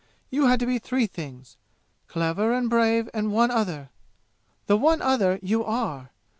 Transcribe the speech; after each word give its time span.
You 0.31 0.47
had 0.47 0.59
to 0.61 0.65
be 0.65 0.79
three 0.79 1.05
things 1.05 1.57
clever 2.07 2.55
and 2.55 2.71
brave 2.71 3.07
and 3.13 3.31
one 3.31 3.51
other. 3.51 3.91
The 4.65 4.75
one 4.75 4.99
other 4.99 5.37
you 5.43 5.63
are! 5.63 6.09